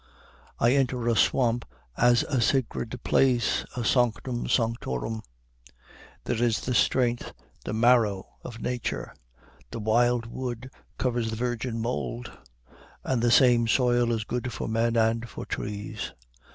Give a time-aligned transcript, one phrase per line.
[0.57, 1.63] I enter a swamp
[1.95, 5.21] as a sacred place, a sanctum sanctorum.
[6.23, 7.33] There is the strength,
[7.65, 9.13] the marrow of Nature.
[9.69, 12.31] The wild wood covers the virgin mold,
[13.03, 16.13] and the same soil is good for men and for trees.